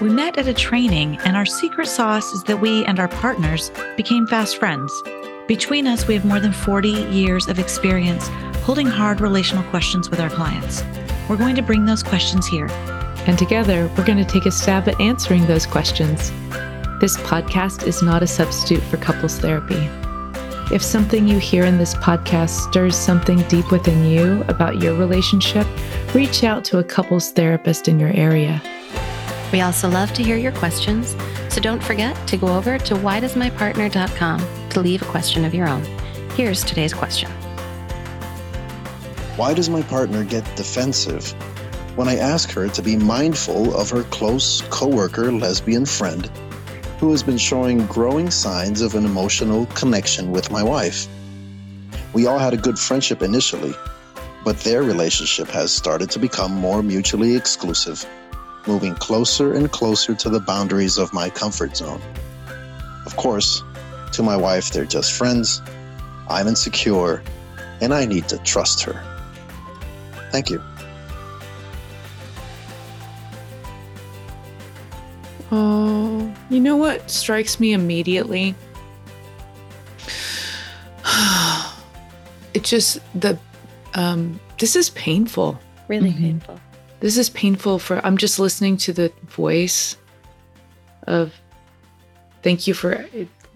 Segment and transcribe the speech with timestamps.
[0.00, 3.70] We met at a training, and our secret sauce is that we and our partners
[3.96, 4.92] became fast friends.
[5.46, 8.28] Between us, we have more than 40 years of experience
[8.64, 10.82] holding hard relational questions with our clients.
[11.28, 12.66] We're going to bring those questions here.
[13.26, 16.32] And together, we're going to take a stab at answering those questions.
[17.00, 19.88] This podcast is not a substitute for couples therapy.
[20.74, 25.66] If something you hear in this podcast stirs something deep within you about your relationship,
[26.14, 28.60] reach out to a couples therapist in your area.
[29.52, 31.14] We also love to hear your questions,
[31.48, 35.84] so don't forget to go over to whydoesmypartner.com to leave a question of your own.
[36.34, 37.30] Here's today's question
[39.36, 41.30] Why does my partner get defensive
[41.96, 46.26] when I ask her to be mindful of her close coworker lesbian friend
[46.98, 51.06] who has been showing growing signs of an emotional connection with my wife?
[52.12, 53.74] We all had a good friendship initially,
[54.44, 58.04] but their relationship has started to become more mutually exclusive
[58.66, 62.00] moving closer and closer to the boundaries of my comfort zone.
[63.06, 63.62] Of course,
[64.12, 65.60] to my wife, they're just friends.
[66.28, 67.22] I'm insecure,
[67.80, 69.02] and I need to trust her.
[70.30, 70.62] Thank you.
[75.52, 78.54] Oh, you know what strikes me immediately?
[82.54, 83.38] it just the
[83.94, 85.60] um this is painful.
[85.86, 86.22] Really mm-hmm.
[86.22, 86.60] painful.
[87.00, 89.96] This is painful for I'm just listening to the voice
[91.06, 91.34] of
[92.42, 93.06] thank you for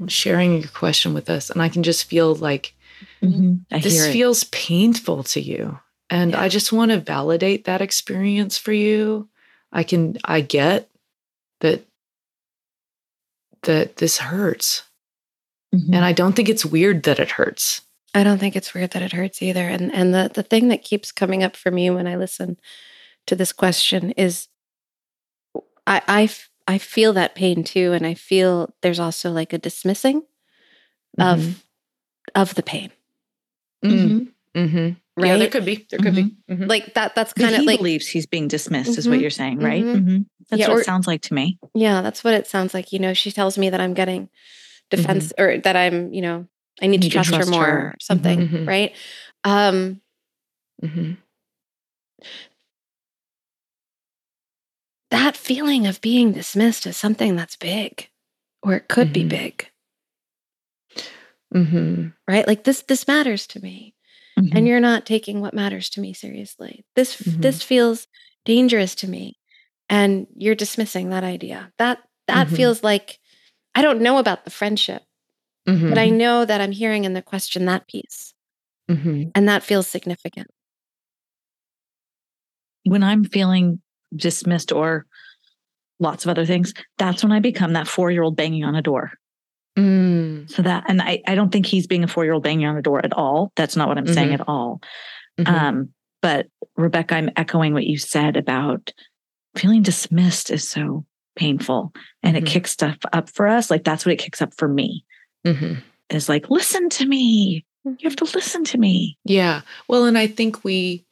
[0.06, 2.74] sharing your question with us and I can just feel like
[3.22, 3.78] mm-hmm.
[3.80, 5.78] this feels painful to you
[6.10, 6.40] and yeah.
[6.40, 9.28] I just want to validate that experience for you.
[9.72, 10.88] I can I get
[11.60, 11.84] that
[13.62, 14.84] that this hurts.
[15.74, 15.94] Mm-hmm.
[15.94, 17.82] And I don't think it's weird that it hurts.
[18.14, 19.68] I don't think it's weird that it hurts either.
[19.68, 22.58] And and the the thing that keeps coming up for me when I listen
[23.28, 24.48] to this question is
[25.86, 26.30] I I
[26.66, 30.22] I feel that pain too and I feel there's also like a dismissing
[31.18, 31.22] mm-hmm.
[31.22, 31.64] of
[32.34, 32.90] of the pain.
[33.84, 34.28] Mhm.
[34.54, 34.96] Mhm.
[35.16, 35.28] Right?
[35.28, 35.86] Yeah, there could be.
[35.90, 36.28] There could mm-hmm.
[36.28, 36.54] be.
[36.54, 36.64] Mm-hmm.
[36.66, 39.22] Like that that's kind of like believes he's being dismissed is what mm-hmm.
[39.22, 39.82] you're saying, right?
[39.82, 40.22] Mm-hmm.
[40.48, 41.58] That's yeah, what or, it sounds like to me.
[41.74, 42.92] Yeah, that's what it sounds like.
[42.92, 44.28] You know, she tells me that I'm getting
[44.90, 46.46] defense or that I'm, you know,
[46.80, 47.78] I need to trust, trust, her more her.
[47.78, 48.94] or something, right?
[49.44, 50.00] Um
[55.10, 58.08] that feeling of being dismissed as something that's big
[58.62, 59.28] or it could mm-hmm.
[59.28, 59.70] be big
[61.54, 62.08] mm-hmm.
[62.26, 63.94] right like this this matters to me
[64.38, 64.56] mm-hmm.
[64.56, 67.66] and you're not taking what matters to me seriously this this mm-hmm.
[67.66, 68.06] feels
[68.44, 69.38] dangerous to me
[69.88, 72.56] and you're dismissing that idea that that mm-hmm.
[72.56, 73.18] feels like
[73.74, 75.02] i don't know about the friendship
[75.90, 76.16] but i mm-hmm.
[76.16, 78.34] know that i'm hearing in the question that piece
[79.34, 80.48] and that feels significant
[82.84, 83.80] when i'm feeling
[84.14, 85.06] dismissed or
[86.00, 88.82] lots of other things, that's when I become that four year old banging on a
[88.82, 89.12] door.
[89.76, 90.50] Mm.
[90.50, 92.76] So that, and I, I don't think he's being a four year old banging on
[92.76, 93.52] a door at all.
[93.56, 94.14] That's not what I'm mm-hmm.
[94.14, 94.80] saying at all.
[95.38, 95.54] Mm-hmm.
[95.54, 95.88] Um,
[96.20, 98.92] but Rebecca, I'm echoing what you said about
[99.56, 101.04] feeling dismissed is so
[101.36, 101.92] painful
[102.22, 102.46] and mm-hmm.
[102.46, 103.70] it kicks stuff up for us.
[103.70, 105.04] Like that's what it kicks up for me.
[105.46, 105.80] Mm-hmm.
[106.10, 107.64] Is like, listen to me.
[107.84, 109.18] You have to listen to me.
[109.24, 109.60] Yeah.
[109.88, 111.04] Well, and I think we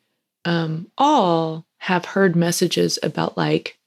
[0.45, 3.79] um, all have heard messages about like,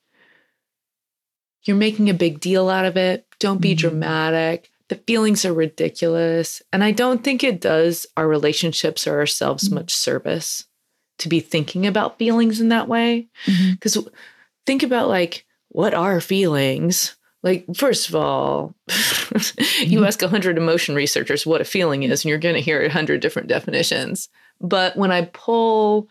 [1.64, 3.26] you're making a big deal out of it.
[3.40, 3.90] Don't be mm-hmm.
[3.90, 4.70] dramatic.
[4.88, 6.62] The feelings are ridiculous.
[6.74, 9.76] And I don't think it does our relationships or ourselves mm-hmm.
[9.76, 10.66] much service
[11.20, 13.28] to be thinking about feelings in that way.
[13.72, 14.10] Because mm-hmm.
[14.66, 17.16] think about like, what are feelings?
[17.44, 20.04] Like, first of all, you mm-hmm.
[20.04, 23.48] ask 100 emotion researchers what a feeling is, and you're going to hear 100 different
[23.48, 24.28] definitions.
[24.60, 26.10] But when I pull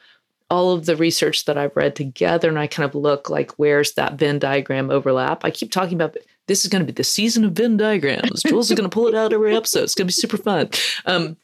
[0.50, 3.92] all of the research that I've read together and I kind of look like where's
[3.94, 5.44] that Venn diagram overlap.
[5.44, 6.16] I keep talking about
[6.46, 8.42] this is going to be the season of Venn diagrams.
[8.46, 9.84] Jules is going to pull it out every episode.
[9.84, 10.70] It's going to be super fun.
[11.04, 11.36] Um,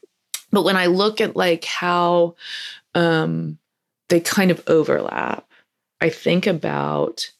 [0.51, 2.35] but when I look at like how
[2.95, 3.59] um,
[4.09, 5.47] they kind of overlap,
[6.01, 7.31] I think about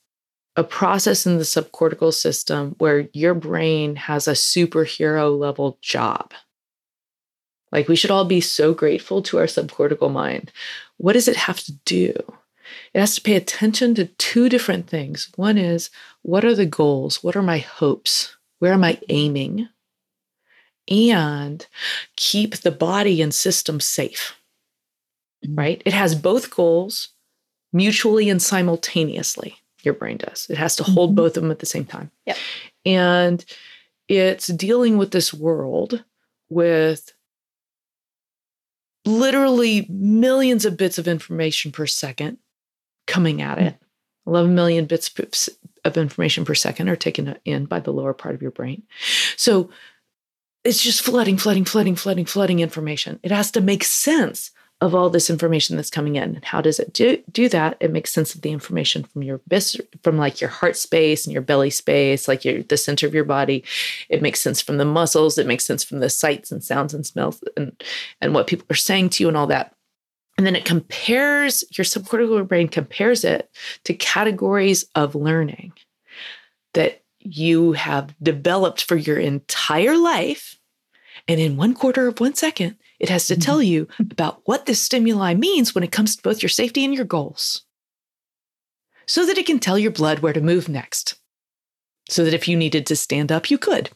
[0.56, 6.34] a process in the subcortical system where your brain has a superhero level job.
[7.76, 10.50] Like we should all be so grateful to our subcortical mind.
[10.96, 12.14] What does it have to do?
[12.94, 15.30] It has to pay attention to two different things.
[15.36, 15.90] One is
[16.22, 17.22] what are the goals?
[17.22, 18.34] What are my hopes?
[18.60, 19.68] Where am I aiming?
[20.90, 21.68] And
[22.16, 24.38] keep the body and system safe,
[25.46, 25.56] mm-hmm.
[25.56, 25.82] right?
[25.86, 27.10] It has both goals
[27.74, 29.58] mutually and simultaneously.
[29.84, 30.48] Your brain does.
[30.50, 31.16] It has to hold mm-hmm.
[31.18, 32.10] both of them at the same time.
[32.26, 32.38] Yep.
[32.86, 33.46] And
[34.08, 36.06] it's dealing with this world
[36.48, 37.12] with
[39.06, 42.38] literally millions of bits of information per second
[43.08, 43.78] coming at it.
[44.28, 45.12] 11 million bits
[45.84, 48.84] of information per second are taken in by the lower part of your brain.
[49.38, 49.70] So
[50.64, 53.20] it's just flooding, flooding, flooding, flooding, flooding information.
[53.22, 56.36] It has to make sense of all this information that's coming in.
[56.36, 57.78] And how does it do, do that?
[57.80, 61.34] It makes sense of the information from your vis- from like your heart space and
[61.34, 63.64] your belly space, like your the center of your body.
[64.10, 65.38] It makes sense from the muscles.
[65.38, 67.82] It makes sense from the sights and sounds and smells and
[68.20, 69.74] and what people are saying to you and all that.
[70.38, 73.50] And then it compares your subcortical brain compares it
[73.86, 75.72] to categories of learning
[76.74, 80.60] that you have developed for your entire life.
[81.30, 83.72] And in one quarter of one second, it has to tell mm-hmm.
[83.72, 87.06] you about what this stimuli means when it comes to both your safety and your
[87.06, 87.64] goals.
[89.06, 91.16] So that it can tell your blood where to move next.
[92.10, 93.90] So that if you needed to stand up, you could.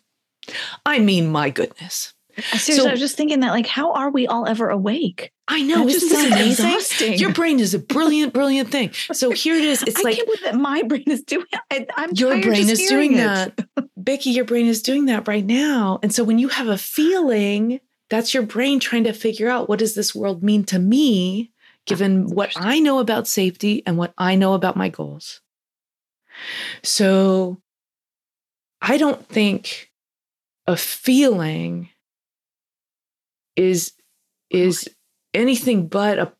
[0.85, 2.13] I mean, my goodness.
[2.37, 5.31] Seriously, so, I was just thinking that, like, how are we all ever awake?
[5.47, 6.65] I know, is isn't this amazing?
[6.67, 7.13] Exhausting.
[7.15, 8.91] Your brain is a brilliant, brilliant thing.
[9.11, 9.81] So here it is.
[9.83, 11.45] It's I like can't believe that my brain is doing.
[11.71, 13.17] I, am your brain is doing it.
[13.17, 13.65] that,
[13.97, 14.29] Becky.
[14.29, 15.99] Your brain is doing that right now.
[16.01, 17.79] And so when you have a feeling
[18.09, 21.51] that's your brain trying to figure out what does this world mean to me
[21.85, 25.41] given what I know about safety and what I know about my goals.
[26.83, 27.61] So
[28.81, 29.91] I don't think
[30.67, 31.89] a feeling
[33.55, 33.93] is
[34.49, 34.89] is
[35.33, 36.31] anything but a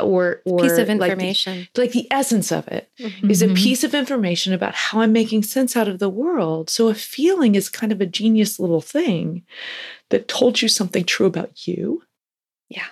[0.00, 3.30] or or piece of information like the, like the essence of it mm-hmm.
[3.30, 3.54] is a mm-hmm.
[3.54, 7.54] piece of information about how i'm making sense out of the world so a feeling
[7.54, 9.42] is kind of a genius little thing
[10.10, 12.02] that told you something true about you
[12.68, 12.86] yeah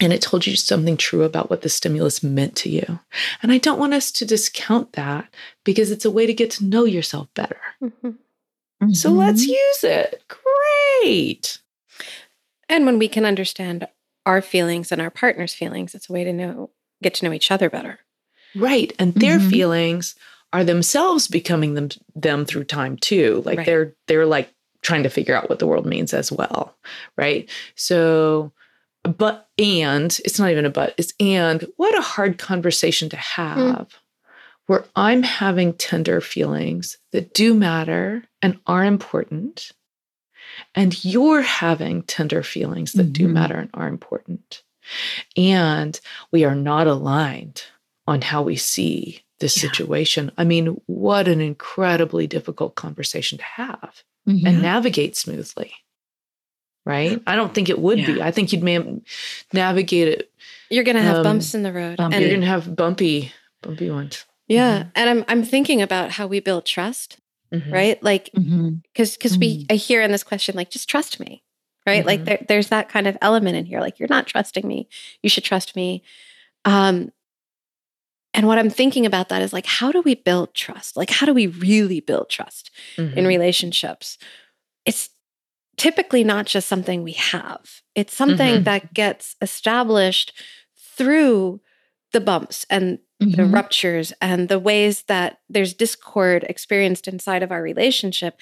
[0.00, 3.00] and it told you something true about what the stimulus meant to you
[3.42, 5.28] and i don't want us to discount that
[5.64, 8.08] because it's a way to get to know yourself better mm-hmm.
[8.08, 8.92] Mm-hmm.
[8.92, 11.58] so let's use it great
[12.68, 13.88] and when we can understand
[14.26, 15.94] our feelings and our partner's feelings.
[15.94, 16.70] It's a way to know,
[17.02, 18.00] get to know each other better.
[18.54, 18.92] Right.
[18.98, 19.50] And their mm-hmm.
[19.50, 20.14] feelings
[20.52, 23.42] are themselves becoming them them through time too.
[23.44, 23.66] Like right.
[23.66, 24.52] they're they're like
[24.82, 26.76] trying to figure out what the world means as well.
[27.16, 27.48] Right.
[27.76, 28.52] So
[29.02, 33.22] but and it's not even a but, it's and what a hard conversation to hmm.
[33.22, 33.88] have mm.
[34.66, 39.72] where I'm having tender feelings that do matter and are important
[40.74, 43.12] and you're having tender feelings that mm-hmm.
[43.12, 44.62] do matter and are important.
[45.36, 45.98] And
[46.32, 47.62] we are not aligned
[48.06, 49.68] on how we see this yeah.
[49.70, 50.32] situation.
[50.36, 54.46] I mean, what an incredibly difficult conversation to have mm-hmm.
[54.46, 55.72] and navigate smoothly.
[56.86, 57.22] Right?
[57.26, 58.06] I don't think it would yeah.
[58.06, 58.22] be.
[58.22, 58.62] I think you'd
[59.52, 60.32] navigate it.
[60.70, 61.98] You're going to have um, bumps in the road.
[61.98, 62.16] Bumpy.
[62.16, 64.24] And you're going to have bumpy, bumpy ones.
[64.48, 64.78] Yeah.
[64.78, 64.88] Mm-hmm.
[64.96, 67.18] And I'm, I'm thinking about how we build trust
[67.52, 67.72] mm-hmm.
[67.72, 68.02] right?
[68.02, 68.74] Like, because mm-hmm.
[68.92, 69.40] because mm-hmm.
[69.40, 71.42] we I hear in this question like, just trust me,
[71.86, 72.04] right?
[72.04, 72.24] Like, mm-hmm.
[72.26, 73.80] there, there's that kind of element in here.
[73.80, 74.88] Like, you're not trusting me.
[75.22, 76.02] You should trust me.
[76.64, 77.12] Um,
[78.32, 80.96] and what I'm thinking about that is like, how do we build trust?
[80.96, 83.26] Like, how do we really build trust in mm-hmm.
[83.26, 84.18] relationships?
[84.86, 85.10] It's
[85.76, 87.80] typically not just something we have.
[87.94, 88.64] It's something mm-hmm.
[88.64, 90.32] that gets established
[90.76, 91.60] through
[92.12, 93.32] the bumps and mm-hmm.
[93.32, 98.38] the ruptures and the ways that there's discord experienced inside of our relationship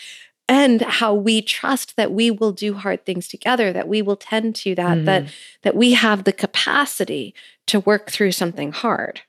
[0.49, 4.55] and how we trust that we will do hard things together that we will tend
[4.57, 5.05] to that mm-hmm.
[5.05, 5.25] that
[5.63, 7.35] that we have the capacity
[7.67, 9.21] to work through something hard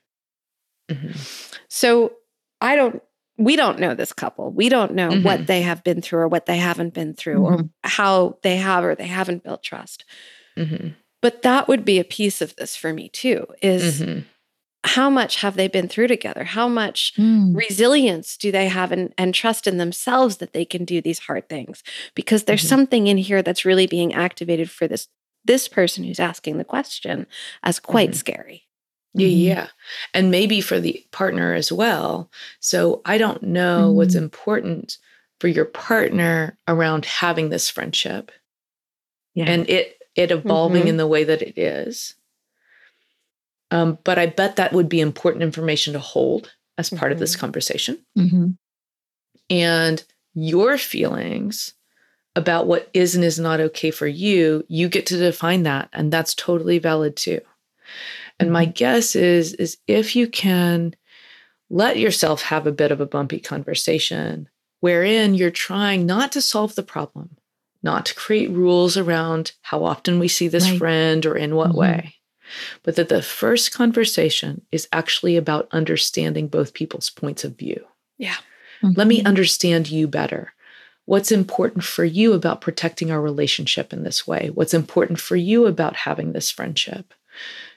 [0.90, 1.12] mm-hmm.
[1.68, 2.12] so
[2.60, 3.02] i don't
[3.36, 5.22] we don't know this couple we don't know mm-hmm.
[5.22, 7.66] what they have been through or what they haven't been through or mm-hmm.
[7.82, 10.04] how they have or they haven't built trust
[10.56, 10.88] mm-hmm.
[11.22, 14.20] But that would be a piece of this for me too is mm-hmm
[14.84, 16.44] how much have they been through together?
[16.44, 17.54] How much mm.
[17.54, 21.48] resilience do they have and, and, trust in themselves that they can do these hard
[21.48, 21.82] things?
[22.14, 22.68] Because there's mm-hmm.
[22.68, 25.08] something in here that's really being activated for this
[25.44, 27.26] this person who's asking the question
[27.62, 28.16] as quite mm-hmm.
[28.16, 28.62] scary.
[29.14, 29.38] Yeah, mm-hmm.
[29.38, 29.66] yeah.
[30.14, 32.30] And maybe for the partner as well.
[32.60, 33.96] So I don't know mm-hmm.
[33.96, 34.98] what's important
[35.40, 38.30] for your partner around having this friendship.
[39.34, 39.46] Yeah.
[39.46, 40.88] And it it evolving mm-hmm.
[40.88, 42.14] in the way that it is.
[43.70, 47.32] Um, but I bet that would be important information to hold as part of this
[47.32, 47.40] mm-hmm.
[47.40, 47.98] conversation.
[48.18, 48.50] Mm-hmm.
[49.50, 51.74] And your feelings
[52.36, 55.88] about what is and is not okay for you, you get to define that.
[55.92, 57.40] And that's totally valid too.
[58.38, 58.72] And my mm-hmm.
[58.72, 60.94] guess is, is if you can
[61.68, 64.48] let yourself have a bit of a bumpy conversation
[64.80, 67.36] wherein you're trying not to solve the problem,
[67.82, 70.78] not to create rules around how often we see this right.
[70.78, 71.78] friend or in what mm-hmm.
[71.78, 72.14] way,
[72.82, 77.84] but that the first conversation is actually about understanding both people's points of view.
[78.18, 78.36] Yeah.
[78.82, 78.92] Mm-hmm.
[78.96, 79.26] Let me mm-hmm.
[79.26, 80.52] understand you better.
[81.06, 84.50] What's important for you about protecting our relationship in this way?
[84.54, 87.12] What's important for you about having this friendship?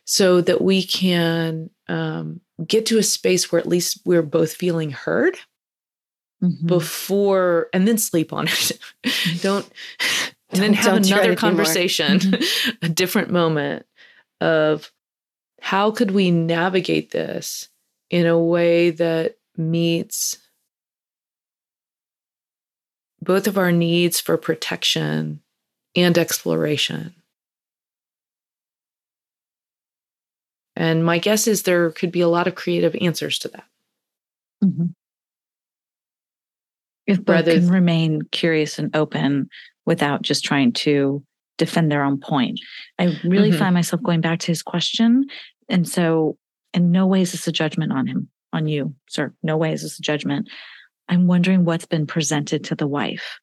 [0.06, 4.92] So that we can um, get to a space where at least we're both feeling
[4.92, 5.38] heard
[6.44, 6.68] mm-hmm.
[6.68, 8.80] before, and then sleep on it.
[9.42, 9.70] don't,
[10.50, 12.72] and then have another conversation, mm-hmm.
[12.86, 13.86] a different moment
[14.42, 14.92] of
[15.62, 17.70] how could we navigate this
[18.10, 20.38] in a way that meets
[23.22, 25.42] both of our needs for protection
[25.96, 27.16] and exploration.
[30.76, 33.66] And my guess is there could be a lot of creative answers to that.
[34.64, 34.88] Mm-hmm.
[37.06, 39.50] If both can remain curious and open
[39.86, 41.24] without just trying to
[41.58, 42.60] defend their own point.
[42.98, 43.60] I really mm-hmm.
[43.60, 45.26] find myself going back to his question.
[45.70, 46.38] And so,
[46.74, 49.34] in no way is this a judgment on him, on you, sir.
[49.44, 50.50] No way is this a judgment.
[51.10, 53.40] I'm wondering what's been presented to the wife.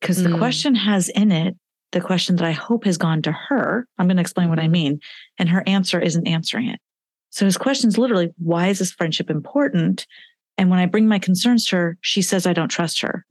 [0.00, 0.30] Because mm.
[0.30, 1.56] the question has in it
[1.92, 3.86] the question that I hope has gone to her.
[3.98, 4.72] I'm going to explain what I mm-hmm.
[4.72, 5.00] mean.
[5.38, 6.80] And her answer isn't answering it.
[7.30, 10.06] So his question is literally, why is this friendship important?
[10.58, 13.24] And when I bring my concerns to her, she says, I don't trust her.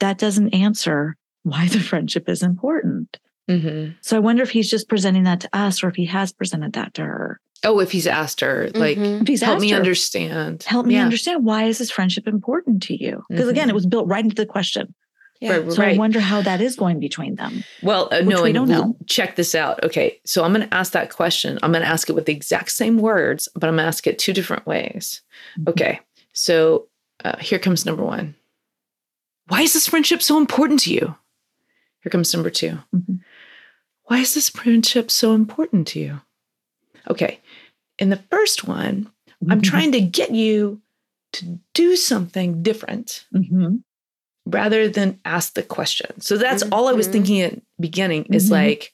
[0.00, 3.18] That doesn't answer why the friendship is important.
[3.48, 3.92] Mm-hmm.
[4.00, 6.72] So I wonder if he's just presenting that to us or if he has presented
[6.72, 7.40] that to her.
[7.62, 9.24] Oh, if he's asked her, like, mm-hmm.
[9.24, 10.62] he's help me her, understand.
[10.64, 11.04] Help me yeah.
[11.04, 13.22] understand why is this friendship important to you?
[13.28, 13.50] Because mm-hmm.
[13.50, 14.94] again, it was built right into the question.
[15.40, 15.56] Yeah.
[15.56, 15.94] Right, so right.
[15.94, 17.64] I wonder how that is going between them.
[17.82, 18.96] Well, uh, no, we don't know.
[19.06, 19.82] Check this out.
[19.82, 21.58] Okay, so I'm going to ask that question.
[21.62, 24.06] I'm going to ask it with the exact same words, but I'm going to ask
[24.06, 25.22] it two different ways.
[25.58, 25.70] Mm-hmm.
[25.70, 26.00] Okay,
[26.34, 26.88] so
[27.24, 28.34] uh, here comes number one.
[29.48, 31.14] Why is this friendship so important to you?
[32.02, 33.14] Here comes number 2 mm-hmm.
[34.04, 36.20] Why is this friendship so important to you?
[37.08, 37.40] Okay,
[37.98, 39.50] in the first one, mm-hmm.
[39.50, 40.82] I'm trying to get you
[41.34, 43.76] to do something different mm-hmm.
[44.44, 46.20] rather than ask the question.
[46.20, 47.12] So that's all I was mm-hmm.
[47.12, 48.54] thinking at beginning is mm-hmm.
[48.54, 48.92] like,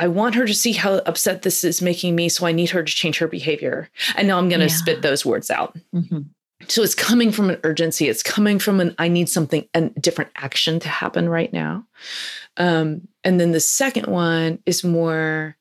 [0.00, 2.82] I want her to see how upset this is making me, so I need her
[2.82, 3.90] to change her behavior.
[4.16, 4.74] And now I'm going to yeah.
[4.74, 5.78] spit those words out.
[5.94, 6.20] Mm-hmm.
[6.68, 8.08] So it's coming from an urgency.
[8.08, 11.84] It's coming from an I need something, a different action to happen right now.
[12.56, 15.56] Um, and then the second one is more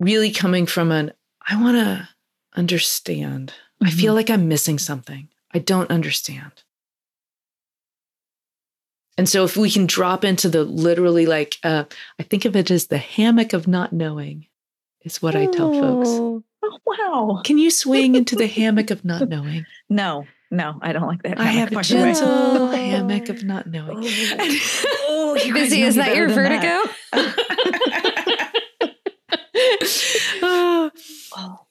[0.00, 1.12] really coming from an
[1.46, 2.08] I want to
[2.54, 3.50] understand.
[3.50, 3.86] Mm-hmm.
[3.86, 4.16] I feel mm-hmm.
[4.16, 5.28] like I'm missing something.
[5.52, 6.64] I don't understand.
[9.18, 11.84] And so if we can drop into the literally like uh,
[12.18, 14.46] I think of it as the hammock of not knowing
[15.02, 16.08] is what I tell folks.
[16.08, 16.42] Oh,
[16.84, 17.40] wow.
[17.44, 19.64] Can you swing into the hammock of not knowing?
[19.88, 20.26] No.
[20.50, 21.40] No, I don't like that.
[21.40, 24.04] I have a gentle hammock of not knowing.
[24.04, 25.82] Oh, oh you busy?
[25.82, 26.88] Is that your vertigo?
[30.42, 30.90] oh.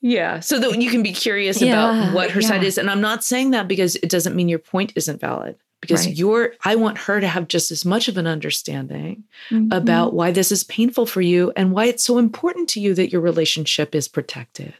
[0.01, 0.41] Yeah.
[0.41, 2.47] So that you can be curious yeah, about what her yeah.
[2.47, 2.77] side is.
[2.77, 5.55] And I'm not saying that because it doesn't mean your point isn't valid.
[5.87, 6.15] Because right.
[6.15, 9.71] you're, I want her to have just as much of an understanding mm-hmm.
[9.71, 13.11] about why this is painful for you and why it's so important to you that
[13.11, 14.73] your relationship is protected.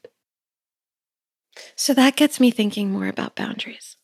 [1.75, 3.97] So that gets me thinking more about boundaries.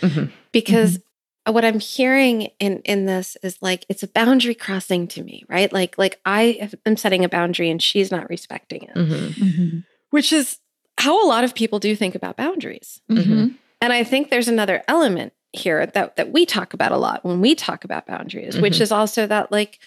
[0.00, 0.26] Mm-hmm.
[0.52, 1.52] Because mm-hmm.
[1.52, 5.72] what I'm hearing in in this is like it's a boundary crossing to me, right?
[5.72, 8.94] Like like I am setting a boundary and she's not respecting it.
[8.94, 9.44] Mm-hmm.
[9.44, 9.78] Mm-hmm.
[10.10, 10.58] Which is
[10.98, 13.00] how a lot of people do think about boundaries.
[13.10, 13.48] Mm-hmm.
[13.80, 17.40] And I think there's another element here that that we talk about a lot when
[17.40, 19.78] we talk about boundaries, which is also that like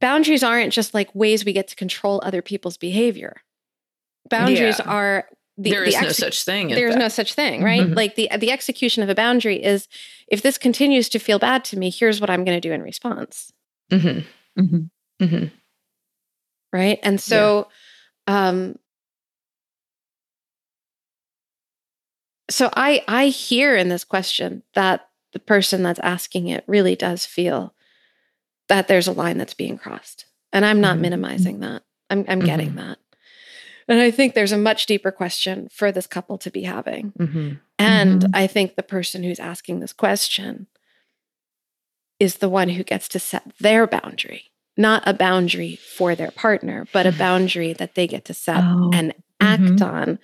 [0.00, 3.42] boundaries aren't just like ways we get to control other people's behavior.
[4.28, 4.90] Boundaries yeah.
[4.90, 6.68] are the, there is the ex- no such thing.
[6.68, 7.82] There is no such thing, right?
[7.82, 7.94] Mm-hmm.
[7.94, 9.88] Like the the execution of a boundary is
[10.28, 12.82] if this continues to feel bad to me, here's what I'm going to do in
[12.82, 13.52] response.
[13.90, 14.60] Mm-hmm.
[14.60, 15.24] Mm-hmm.
[15.24, 15.44] mm-hmm.
[16.70, 17.68] Right, and so,
[18.28, 18.48] yeah.
[18.48, 18.78] um,
[22.50, 27.26] so I I hear in this question that the person that's asking it really does
[27.26, 27.74] feel
[28.68, 31.02] that there's a line that's being crossed, and I'm not mm-hmm.
[31.02, 31.82] minimizing that.
[32.10, 32.88] I'm I'm getting mm-hmm.
[32.88, 32.98] that.
[33.88, 37.12] And I think there's a much deeper question for this couple to be having.
[37.18, 37.54] Mm-hmm.
[37.78, 38.30] And Mhm.
[38.34, 40.66] I think the person who's asking this question
[42.20, 46.86] is the one who gets to set their boundary, not a boundary for their partner,
[46.92, 49.82] but a boundary that they get to set Oh, and act mhm.
[49.82, 50.18] on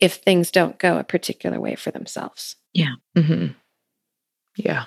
[0.00, 2.56] if things don't go a particular way for themselves.
[2.76, 3.48] Mm-hmm.
[4.56, 4.84] Yeah.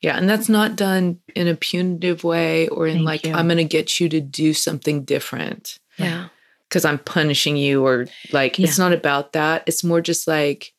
[0.00, 0.16] Yeah.
[0.16, 3.34] And that's not done in a punitive way or in Thank like, you.
[3.34, 6.28] I'm going to get you to do something different Yeah.
[6.68, 9.64] because I'm punishing you or like, it's not about that.
[9.66, 10.72] It's more just like,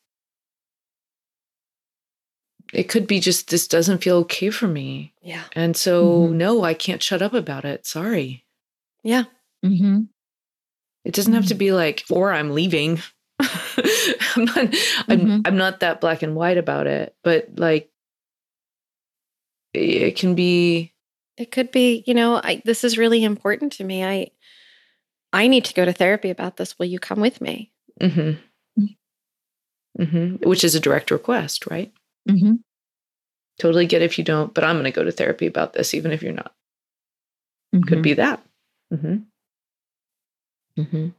[2.72, 5.12] it could be just, this doesn't feel okay for me.
[5.22, 5.42] Yeah.
[5.54, 6.32] And so, Mhm.
[6.34, 7.84] no, I can't shut up about it.
[7.84, 8.44] Sorry.
[9.02, 9.24] Yeah.
[9.64, 10.02] Mm-hmm.
[11.04, 13.00] It doesn't have to be like, or I'm leaving.
[13.40, 14.58] I'm not
[15.08, 15.42] I'm Mhm.
[15.46, 17.90] I'm not that black and white about it, but like
[19.72, 20.92] it can be
[21.36, 24.04] It could be, you know, I this is really important to me.
[24.04, 24.30] I
[25.32, 26.78] I need to go to therapy about this.
[26.78, 27.72] Will you come with me?
[28.00, 28.38] mhm.
[29.98, 30.44] Mhm.
[30.46, 31.92] which is a direct request, right?
[32.28, 32.54] Mm-hmm.
[33.58, 36.12] Totally get if you don't, but I'm going to go to therapy about this even
[36.12, 36.54] if you're not.
[37.86, 38.42] Could be that.
[40.78, 40.86] Mhm.
[40.86, 41.14] Mhm.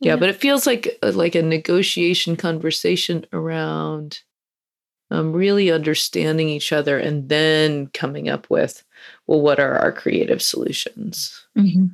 [0.00, 0.16] Yeah, Yeah.
[0.16, 4.20] but it feels like a, like a negotiation conversation around
[5.10, 8.82] um, really understanding each other and then coming up with,
[9.28, 11.46] well, what are our creative solutions?
[11.56, 11.86] Mm-hmm.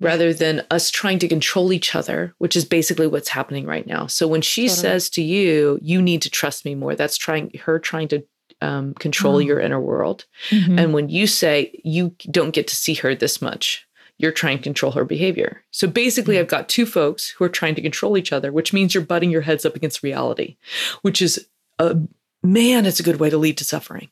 [0.00, 4.06] Rather than us trying to control each other, which is basically what's happening right now.
[4.06, 4.80] So when she Totally.
[4.80, 8.24] says to you, "You need to trust me more," that's trying her trying to
[8.62, 9.38] um, control Oh.
[9.40, 10.24] your inner world.
[10.48, 10.78] Mm-hmm.
[10.78, 13.86] And when you say you don't get to see her this much,
[14.20, 15.62] you're trying to control her behavior.
[15.70, 18.94] So basically, I've got two folks who are trying to control each other, which means
[18.94, 20.56] you're butting your heads up against reality,
[21.02, 21.46] which is
[21.78, 21.96] a
[22.42, 24.10] man, it's a good way to lead to suffering.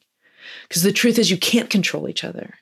[0.67, 2.55] Because the truth is, you can't control each other.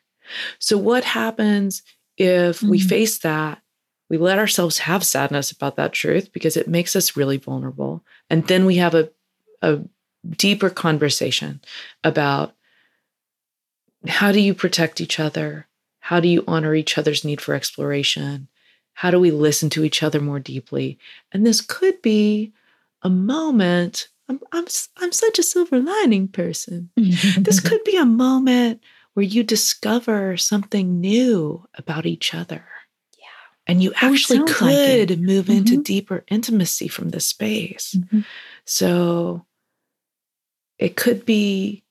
[0.58, 1.82] So, what happens
[2.16, 2.88] if we Mhm.
[2.88, 3.62] face that?
[4.08, 8.04] We let ourselves have sadness about that truth because it makes us really vulnerable.
[8.30, 9.10] And then we have a,
[9.62, 9.80] a
[10.36, 11.60] deeper conversation
[12.04, 12.54] about
[14.06, 15.66] how do you protect each other?
[16.06, 18.46] How do you honor each other's need for exploration?
[18.94, 21.00] How do we listen to each other more deeply?
[21.32, 22.52] And this could be
[23.02, 24.08] a moment.
[24.28, 24.66] I'm, I'm,
[24.98, 26.90] I'm such a silver lining person.
[26.96, 32.64] This could be a moment where you discover something new about each other.
[33.18, 33.24] Yeah.
[33.66, 35.18] And you actually like could it.
[35.20, 35.84] move into Mhm.
[35.84, 37.96] deeper intimacy from this space.
[37.98, 38.24] Mhm.
[38.64, 39.44] So
[40.78, 41.82] it could be,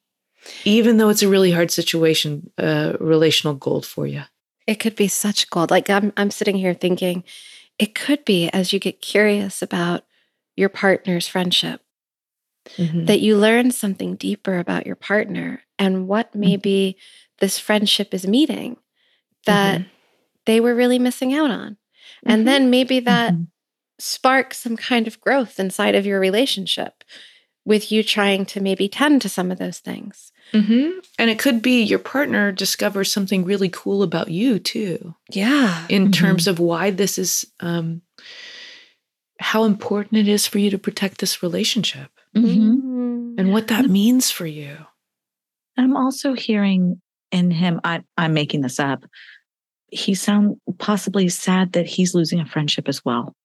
[0.64, 4.24] even though it's a really hard situation, uh, relational gold for you.
[4.68, 5.72] It could be such gold.
[5.72, 7.24] Like I'm I'm sitting here thinking
[7.78, 10.06] it could be as you get curious about
[10.56, 11.82] your partner's friendship
[12.78, 13.06] Mhm.
[13.06, 16.98] that you learn something deeper about your partner and what maybe
[17.40, 18.78] this friendship is meeting
[19.46, 19.82] that
[20.46, 21.78] they were really missing out on.
[22.26, 23.48] And then maybe that Mhm.
[24.00, 27.04] sparks some kind of growth inside of your relationship
[27.65, 30.32] with you trying to maybe tend to some of those things.
[30.54, 30.91] Mhm.
[31.17, 35.86] And it could be your partner discovers something really cool about you too, Yeah.
[35.89, 36.13] in Mhm.
[36.13, 38.04] terms of why this is, um,
[39.39, 43.36] how important it is for you to protect this relationship Mhm.
[43.38, 44.78] and what that means for you.
[45.78, 47.01] I'm also hearing
[47.32, 49.04] in him, I, I'm making this up.
[49.91, 53.36] He sound possibly sad that he's losing a friendship as well.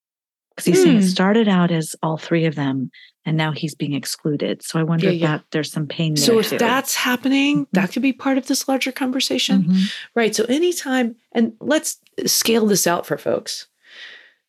[0.64, 1.08] Because he's saying it Hmm.
[1.08, 2.90] started out as all three of them
[3.26, 4.62] and now he's being excluded.
[4.62, 5.26] So I wonder Yeah, if yeah.
[5.36, 6.24] that there's some pain there.
[6.24, 6.58] So if too.
[6.58, 7.70] that's happening, Mhm.
[7.72, 9.64] that could be part of this larger conversation.
[9.64, 9.92] Mhm.
[10.14, 10.34] Right.
[10.34, 13.66] So anytime, and let's scale this out for folks.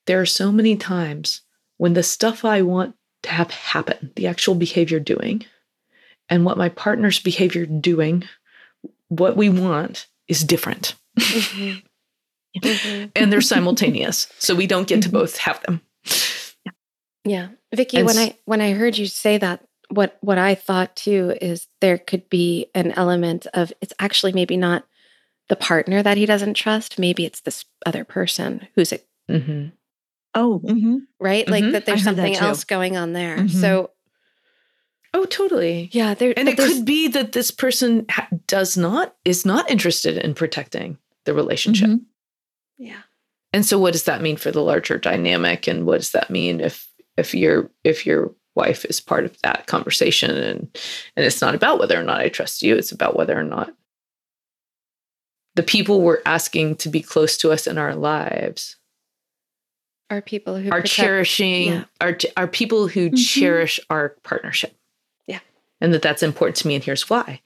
[0.06, 1.41] There are so many times
[1.78, 5.45] when the stuff I want to have happen, the actual behavior doing,
[6.30, 8.24] and what my partner's behavior doing,
[9.10, 10.95] what we want is different.
[11.19, 11.82] Mhm.
[12.63, 13.12] Mhm.
[13.15, 14.28] And they're simultaneous.
[14.39, 15.13] So we don't get to Mhm.
[15.13, 15.80] both have them.
[17.24, 17.50] Yeah.
[17.74, 21.36] Vicki, And when I when I heard you say that, what what I thought too
[21.42, 24.86] is there could be an element of it's actually maybe not
[25.50, 29.68] the partner that he doesn't trust, maybe it's this other person who's it, hmm
[30.34, 31.02] Oh, mhm.
[31.20, 31.48] right?
[31.48, 31.72] Like Mhm.
[31.74, 33.38] that there's I heard that something else going on there.
[33.38, 33.50] Mhm.
[33.50, 33.92] So
[35.14, 35.90] Oh, totally.
[35.92, 40.18] yeah, there And it could be that this person ha- does not, is not interested
[40.18, 41.90] in protecting the relationship.
[41.90, 42.02] Mhm.
[42.78, 43.02] yeah.
[43.54, 46.62] And so what does that mean for the larger dynamic and what does that mean
[46.62, 46.88] if
[47.18, 50.60] if your if your wife is part of that conversation and
[51.16, 53.74] and it's not about whether or not I trust you, it's about whether or not
[55.56, 58.78] the people we're asking to be close to us in our lives
[60.10, 61.84] Are people who are protect- cherishing yeah.
[62.00, 63.18] are are people who Mhm.
[63.28, 64.76] cherish our partnership.
[65.28, 65.40] Yeah.
[65.82, 67.42] And that that's important to me and here's why.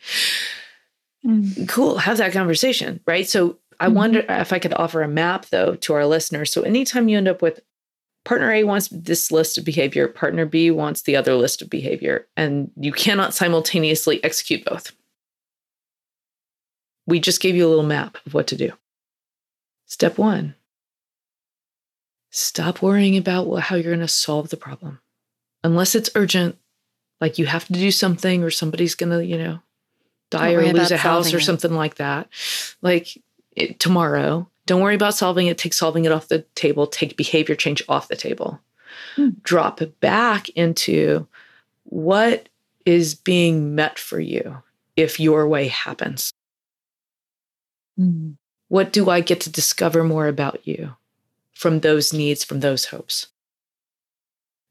[1.25, 1.67] Mm.
[1.67, 3.95] cool have that conversation right so I mm-hmm.
[3.95, 6.51] wonder if I could offer a map though to our listeners.
[6.51, 7.61] So anytime you end up with
[8.23, 12.27] partner A wants this list of behavior, partner B wants the other list of behavior,
[12.35, 14.91] and you cannot simultaneously execute both.
[17.07, 18.71] We just gave you a little map of what to do.
[19.85, 20.55] Step one
[22.35, 24.99] stop worrying about how you're going to solve the problem.
[25.63, 26.57] Unless it's urgent,
[27.21, 29.59] like you have to do something or somebody's going to, you know,
[30.31, 32.27] die or lose a house or something like that.
[32.81, 33.17] Like
[33.55, 35.57] it, tomorrow, don't worry about solving it.
[35.57, 36.87] Take solving it off the table.
[36.87, 38.59] Take behavior change off the table.
[39.15, 39.29] Hmm.
[39.43, 41.27] Drop it back into
[41.83, 42.49] what
[42.85, 44.61] is being met for you
[44.95, 46.31] if your way happens.
[47.97, 48.31] Hmm.
[48.67, 50.95] What do I get to discover more about you
[51.53, 53.27] from those needs, from those hopes?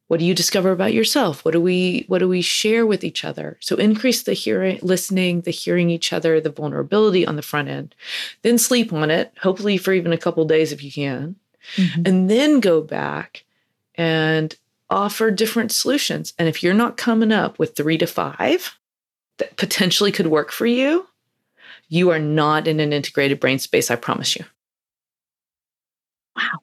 [0.09, 1.45] What do you discover about yourself?
[1.45, 3.57] What do we what do we share with each other?
[3.61, 7.95] So increase the hearing, listening, the hearing each other, the vulnerability on the front end.
[8.43, 11.37] Then sleep on it, hopefully for even a couple days if you can.
[11.77, 12.03] Mm-hmm.
[12.05, 13.45] And then go back
[13.95, 14.55] and
[14.91, 16.35] offer different solutions.
[16.39, 18.79] And if you're not coming up with 3 to 5
[19.39, 21.07] that potentially could work for you,
[21.89, 24.45] you are not in an integrated brain space, I promise you.
[26.37, 26.61] Wow.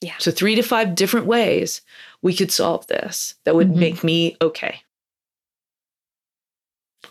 [0.00, 0.14] Yeah.
[0.18, 1.80] So, three to five different ways
[2.22, 3.80] we could solve this that would mm-hmm.
[3.80, 4.82] make me okay.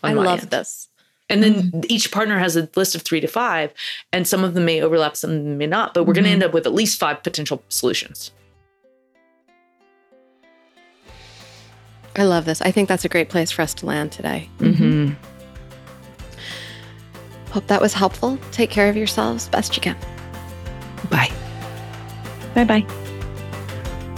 [0.02, 0.50] I love end.
[0.50, 0.88] this.
[1.30, 1.80] And then mm-hmm.
[1.88, 3.72] each partner has a list of three to five,
[4.12, 6.22] and some of them may overlap, some of them may not, but we're mm-hmm.
[6.22, 8.32] going to end up with at least five potential solutions.
[12.16, 12.60] I love this.
[12.62, 14.48] I think that's a great place for us to land today.
[14.58, 15.12] Mm-hmm.
[17.52, 18.38] Hope that was helpful.
[18.50, 19.96] Take care of yourselves best you can.
[21.10, 21.30] Bye.
[22.54, 23.04] Bye bye.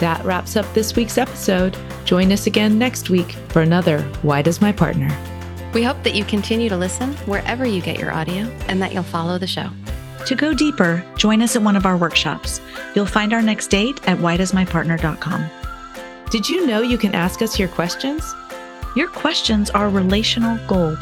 [0.00, 1.76] That wraps up this week's episode.
[2.06, 5.10] Join us again next week for another Why Does My Partner?
[5.74, 9.02] We hope that you continue to listen wherever you get your audio and that you'll
[9.02, 9.68] follow the show.
[10.26, 12.62] To go deeper, join us at one of our workshops.
[12.94, 15.50] You'll find our next date at whydoesmypartner.com.
[16.30, 18.34] Did you know you can ask us your questions?
[18.96, 20.98] Your questions are relational gold.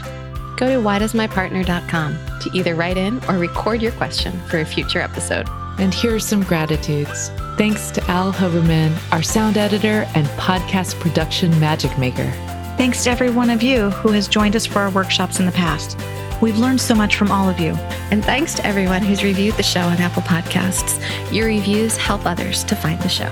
[0.56, 5.48] Go to whydoesmypartner.com to either write in or record your question for a future episode.
[5.78, 7.30] And here are some gratitudes.
[7.59, 12.31] Thanks to Al Hoverman, our sound editor and podcast production magic maker.
[12.77, 15.51] Thanks to every one of you who has joined us for our workshops in the
[15.51, 15.99] past.
[16.40, 17.73] We've learned so much from all of you.
[18.12, 21.03] And thanks to everyone who's reviewed the show on Apple Podcasts.
[21.33, 23.31] Your reviews help others to find the show.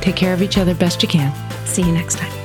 [0.00, 1.30] Take care of each other best you can.
[1.66, 2.41] See you next time.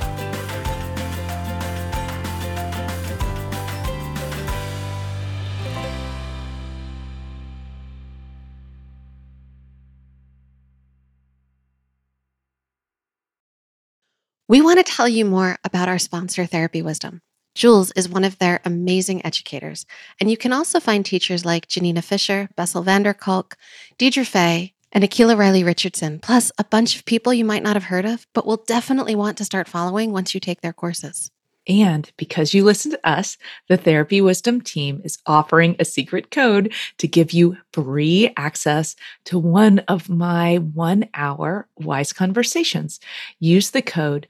[14.50, 17.22] We want to tell you more about our sponsor, Therapy Wisdom.
[17.54, 19.86] Jules is one of their amazing educators,
[20.22, 23.58] and you can also find teachers like Janina Fisher, Bessel van der Kolk,
[23.98, 27.84] Deirdre Fay, and Akila Riley Richardson, plus a bunch of people you might not have
[27.84, 31.30] heard of, but will definitely want to start following once you take their courses.
[31.68, 36.72] And because you listen to us, the Therapy Wisdom team is offering a secret code
[37.00, 43.02] to give you free access to one of my one hour wise conversations.
[43.42, 44.30] Use the code